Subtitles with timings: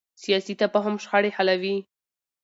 [0.23, 1.77] سیاسي تفاهم شخړې حلوي